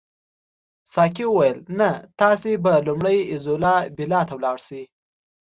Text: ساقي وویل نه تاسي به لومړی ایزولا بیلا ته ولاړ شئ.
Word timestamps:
ساقي 0.93 1.25
وویل 1.29 1.57
نه 1.79 1.89
تاسي 2.19 2.53
به 2.63 2.73
لومړی 2.87 3.17
ایزولا 3.31 3.75
بیلا 3.97 4.21
ته 4.27 4.33
ولاړ 4.35 4.57
شئ. 4.67 4.83